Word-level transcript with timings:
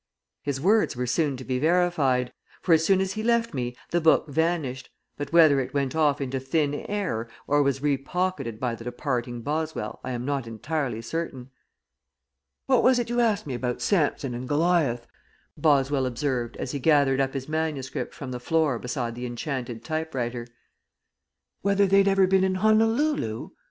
His 0.41 0.59
words 0.59 0.95
were 0.95 1.05
soon 1.05 1.37
to 1.37 1.43
be 1.43 1.59
verified, 1.59 2.33
for 2.63 2.73
as 2.73 2.83
soon 2.83 3.01
as 3.01 3.13
he 3.13 3.21
left 3.21 3.53
me 3.53 3.75
the 3.91 4.01
book 4.01 4.27
vanished, 4.27 4.89
but 5.15 5.31
whether 5.31 5.59
it 5.59 5.75
went 5.75 5.95
off 5.95 6.19
into 6.19 6.39
thin 6.39 6.73
air 6.73 7.29
or 7.45 7.61
was 7.61 7.81
repocketed 7.83 8.59
by 8.59 8.73
the 8.73 8.83
departing 8.83 9.43
Boswell 9.43 9.99
I 10.03 10.13
am 10.13 10.25
not 10.25 10.47
entirely 10.47 11.03
certain. 11.03 11.51
"What 12.65 12.81
was 12.81 12.97
it 12.97 13.11
you 13.11 13.19
asked 13.21 13.45
me 13.45 13.53
about 13.53 13.79
Samson 13.79 14.33
and 14.33 14.47
Goliath?" 14.49 15.05
Boswell 15.55 16.07
observed, 16.07 16.57
as 16.57 16.71
he 16.71 16.79
gathered 16.79 17.21
up 17.21 17.35
his 17.35 17.47
manuscript 17.47 18.15
from 18.15 18.31
the 18.31 18.39
floor 18.39 18.79
beside 18.79 19.13
the 19.13 19.27
Enchanted 19.27 19.83
Typewriter. 19.85 20.47
"Whether 21.61 21.85
they'd 21.85 22.07
ever 22.07 22.25
been 22.25 22.43
in 22.43 22.55
Honolulu?" 22.55 23.51